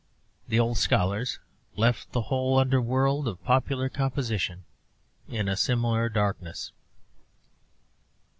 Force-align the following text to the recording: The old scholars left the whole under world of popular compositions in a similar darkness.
The 0.47 0.59
old 0.59 0.79
scholars 0.79 1.37
left 1.75 2.11
the 2.11 2.23
whole 2.23 2.57
under 2.57 2.81
world 2.81 3.27
of 3.27 3.43
popular 3.43 3.87
compositions 3.87 4.63
in 5.29 5.47
a 5.47 5.55
similar 5.55 6.09
darkness. 6.09 6.71